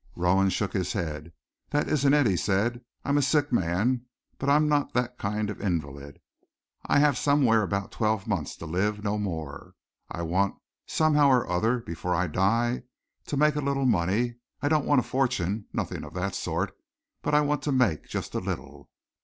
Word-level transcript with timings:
Rowan 0.15 0.49
shook 0.49 0.73
his 0.73 0.93
head. 0.93 1.31
"That 1.69 1.87
isn't 1.87 2.11
it," 2.11 2.25
he 2.25 2.35
said. 2.35 2.81
"I'm 3.05 3.19
a 3.19 3.21
sick 3.21 3.53
man, 3.53 4.07
but 4.39 4.49
I'm 4.49 4.67
not 4.67 4.93
that 4.93 5.19
kind 5.19 5.47
of 5.51 5.61
invalid. 5.61 6.19
I 6.87 6.97
have 6.97 7.19
somewhere 7.19 7.61
about 7.61 7.91
twelve 7.91 8.25
months 8.25 8.55
to 8.55 8.65
live 8.65 9.03
no 9.03 9.19
more. 9.19 9.75
I 10.09 10.23
want, 10.23 10.55
somehow 10.87 11.29
or 11.29 11.47
other, 11.47 11.81
before 11.81 12.15
I 12.15 12.25
die, 12.25 12.81
to 13.27 13.37
make 13.37 13.55
a 13.55 13.61
little 13.61 13.85
money. 13.85 14.37
I 14.59 14.69
don't 14.69 14.87
want 14.87 15.01
a 15.01 15.03
fortune 15.03 15.67
nothing 15.71 16.03
of 16.03 16.15
that 16.15 16.33
sort 16.33 16.75
but 17.21 17.35
I 17.35 17.41
want 17.41 17.61
to 17.61 17.71
make 17.71 18.07
just 18.09 18.33
a 18.33 18.39
little." 18.39 18.89